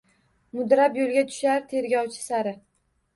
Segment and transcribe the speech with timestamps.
[0.59, 2.55] Mudrab yo’lga tushar tergovchi sari—